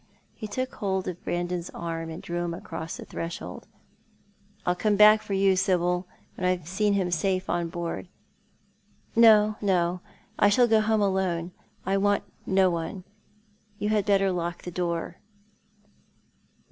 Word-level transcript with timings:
He 0.33 0.47
took 0.47 0.73
hold 0.73 1.07
of 1.07 1.23
Brandon's 1.23 1.69
arm 1.75 2.09
and 2.09 2.23
drew 2.23 2.43
him 2.43 2.55
across 2.55 2.97
the 2.97 3.05
threshold." 3.05 3.67
I'll 4.65 4.73
come 4.73 4.95
back 4.95 5.21
for 5.21 5.33
you, 5.33 5.55
Sibyl, 5.55 6.07
when 6.33 6.43
I've 6.43 6.67
seen 6.67 6.93
him 6.93 7.11
safe 7.11 7.47
on 7.47 7.69
board." 7.69 8.07
"No, 9.15 9.57
no, 9.61 10.01
I' 10.39 10.49
shall 10.49 10.67
go 10.67 10.81
home 10.81 11.01
alone. 11.01 11.51
I 11.85 11.97
want 11.97 12.23
no 12.47 12.71
one. 12.71 13.03
You 13.77 13.89
had 13.89 14.07
better 14.07 14.31
lock 14.31 14.63
the 14.63 14.71
door." 14.71 15.17